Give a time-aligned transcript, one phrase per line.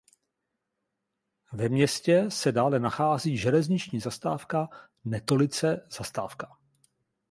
[1.53, 4.69] Ve městě se dále nachází železniční zastávka
[5.05, 6.57] "Netolice zastávka".